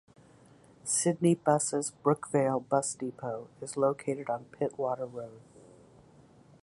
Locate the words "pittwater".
4.45-5.01